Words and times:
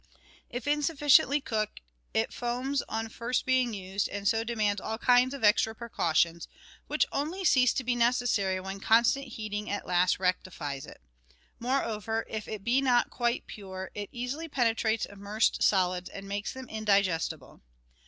If 0.49 0.65
insufficiently 0.65 1.39
cooked, 1.41 1.79
it 2.11 2.33
foams 2.33 2.81
on 2.89 3.07
first 3.07 3.45
being 3.45 3.71
used, 3.75 4.09
and 4.09 4.27
so 4.27 4.43
demands 4.43 4.81
all 4.81 4.97
kinds 4.97 5.31
of 5.35 5.43
extra 5.43 5.75
precautions, 5.75 6.47
which 6.87 7.05
only 7.11 7.45
cease 7.45 7.71
to 7.75 7.83
be 7.83 7.93
necessary 7.93 8.59
when 8.59 8.79
constant 8.79 9.27
heating 9.27 9.69
at 9.69 9.85
last 9.85 10.17
rectifies 10.17 10.87
it. 10.87 11.01
Moreover, 11.59 12.25
if 12.27 12.47
it 12.47 12.63
be 12.63 12.81
not 12.81 13.11
quite 13.11 13.45
pure, 13.45 13.91
it 13.93 14.09
easily 14.11 14.47
penetrates 14.47 15.05
immersed 15.05 15.61
solids 15.61 16.09
and 16.09 16.27
makes 16.27 16.51
them 16.51 16.67
indigestible. 16.67 17.61